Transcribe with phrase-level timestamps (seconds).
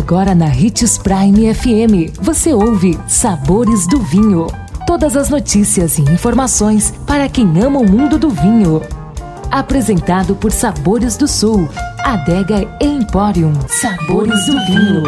[0.00, 4.46] Agora na Ritz Prime FM, você ouve Sabores do Vinho.
[4.86, 8.80] Todas as notícias e informações para quem ama o mundo do vinho.
[9.50, 11.68] Apresentado por Sabores do Sul,
[12.02, 13.52] Adega Emporium.
[13.68, 15.02] Sabores do Vinho.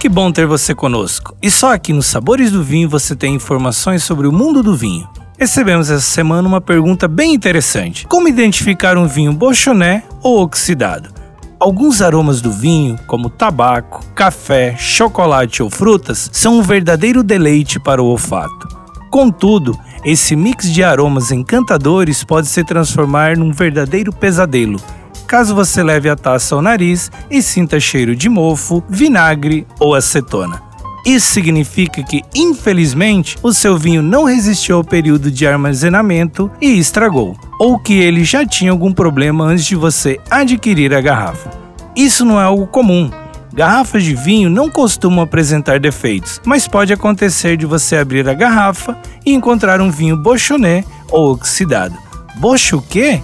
[0.00, 1.36] Que bom ter você conosco.
[1.40, 5.08] E só aqui no Sabores do Vinho você tem informações sobre o mundo do vinho.
[5.38, 11.23] Recebemos essa semana uma pergunta bem interessante: Como identificar um vinho bochoné ou oxidado?
[11.64, 18.02] Alguns aromas do vinho, como tabaco, café, chocolate ou frutas, são um verdadeiro deleite para
[18.02, 18.68] o olfato.
[19.10, 24.78] Contudo, esse mix de aromas encantadores pode se transformar num verdadeiro pesadelo,
[25.26, 30.60] caso você leve a taça ao nariz e sinta cheiro de mofo, vinagre ou acetona.
[31.06, 37.34] Isso significa que, infelizmente, o seu vinho não resistiu ao período de armazenamento e estragou,
[37.58, 41.50] ou que ele já tinha algum problema antes de você adquirir a garrafa.
[41.96, 43.10] Isso não é algo comum.
[43.52, 48.98] Garrafas de vinho não costumam apresentar defeitos, mas pode acontecer de você abrir a garrafa
[49.24, 51.96] e encontrar um vinho bochoné ou oxidado.
[52.36, 53.22] Bocho o quê?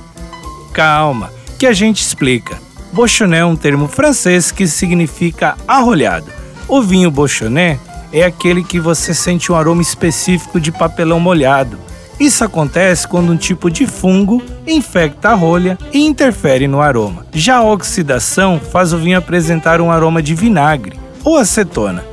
[0.72, 2.56] Calma, que a gente explica.
[2.92, 6.26] Bochoné é um termo francês que significa arrolhado.
[6.69, 7.78] O vinho Bochoné
[8.12, 11.78] é aquele que você sente um aroma específico de papelão molhado.
[12.20, 17.26] Isso acontece quando um tipo de fungo infecta a rolha e interfere no aroma.
[17.32, 22.04] Já a oxidação faz o vinho apresentar um aroma de vinagre ou acetona.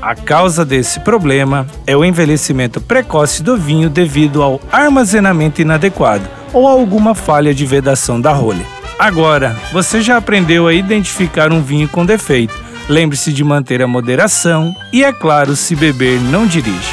[0.00, 6.66] A causa desse problema é o envelhecimento precoce do vinho devido ao armazenamento inadequado ou
[6.66, 8.64] alguma falha de vedação da rolha.
[8.98, 14.74] Agora, você já aprendeu a identificar um vinho com defeito Lembre-se de manter a moderação
[14.92, 16.92] e, é claro, se beber, não dirija.